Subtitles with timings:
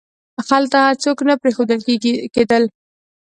[0.49, 1.79] هلته څوک نه پریښودل
[2.35, 2.63] کېدل.